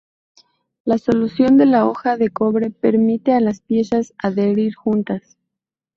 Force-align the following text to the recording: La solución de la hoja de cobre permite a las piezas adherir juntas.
La 0.83 0.97
solución 0.97 1.57
de 1.57 1.67
la 1.67 1.85
hoja 1.85 2.17
de 2.17 2.29
cobre 2.31 2.71
permite 2.71 3.33
a 3.33 3.39
las 3.39 3.61
piezas 3.61 4.15
adherir 4.17 4.73
juntas. 4.73 5.37